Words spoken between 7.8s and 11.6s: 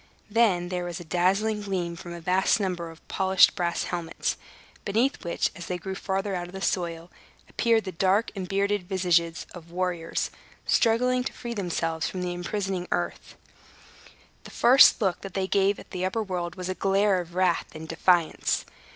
the dark and bearded visages of warriors, struggling to free